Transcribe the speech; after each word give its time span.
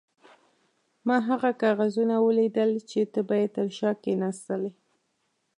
ما 1.07 1.17
هغه 1.29 1.49
کاغذونه 1.63 2.15
ولیدل 2.25 2.71
چې 2.89 2.99
ته 3.13 3.19
به 3.27 3.35
یې 3.41 3.47
تر 3.55 3.67
شا 3.77 3.91
کښېناستلې. 4.03 4.71